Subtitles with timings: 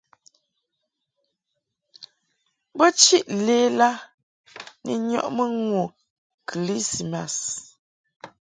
[2.77, 3.89] Bo chiʼ lela
[4.85, 5.81] ni nyɔʼmɨ ŋu
[6.47, 7.35] kɨlismas.